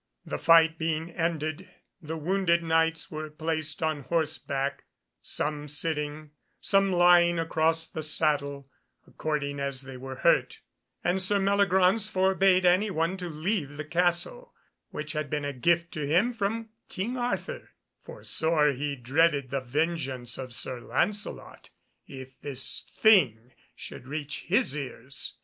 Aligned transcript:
The 0.25 0.39
fight 0.39 0.79
being 0.79 1.11
ended 1.11 1.69
the 2.01 2.17
wounded 2.17 2.63
Knights 2.63 3.11
were 3.11 3.29
placed 3.29 3.83
on 3.83 4.01
horseback, 4.05 4.85
some 5.21 5.67
sitting, 5.67 6.31
some 6.59 6.91
lying 6.91 7.37
across 7.37 7.85
the 7.85 8.01
saddle, 8.01 8.67
according 9.05 9.59
as 9.59 9.83
they 9.83 9.97
were 9.97 10.15
hurt, 10.15 10.61
and 11.03 11.21
Sir 11.21 11.37
Meliagraunce 11.37 12.09
forbade 12.09 12.65
any 12.65 12.89
one 12.89 13.15
to 13.17 13.27
leave 13.27 13.77
the 13.77 13.85
castle 13.85 14.55
(which 14.89 15.11
had 15.13 15.29
been 15.29 15.45
a 15.45 15.53
gift 15.53 15.91
to 15.91 16.07
him 16.07 16.33
from 16.33 16.69
King 16.89 17.15
Arthur), 17.15 17.69
for 18.03 18.23
sore 18.23 18.71
he 18.71 18.95
dreaded 18.95 19.51
the 19.51 19.61
vengeance 19.61 20.39
of 20.39 20.51
Sir 20.51 20.79
Lancelot 20.81 21.69
if 22.07 22.41
this 22.41 22.81
thing 22.81 23.53
should 23.75 24.07
reach 24.07 24.45
his 24.47 24.75
ears. 24.75 25.37